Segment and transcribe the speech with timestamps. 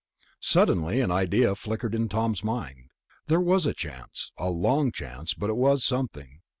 [0.39, 2.89] Suddenly an idea flickered in Tom's mind.
[3.27, 4.31] It was a chance...
[4.35, 5.35] a long chance...
[5.35, 6.41] but it was something.